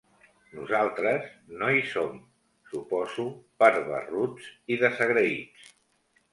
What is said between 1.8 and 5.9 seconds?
som, suposo per barruts i desagraïts.